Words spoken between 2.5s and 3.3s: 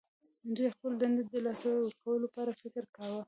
فکر کاوه